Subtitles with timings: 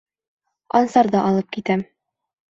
[0.79, 1.83] Ансарҙы алып китәм.